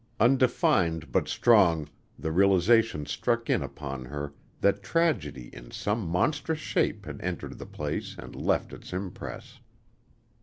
[0.19, 7.05] Undefined but strong, the realization struck in upon her that tragedy in some monstrous shape
[7.05, 9.59] had entered the place and left its impress.